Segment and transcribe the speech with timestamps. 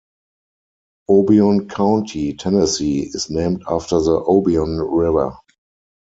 [1.11, 5.37] Obion County, Tennessee, is named after the Obion River.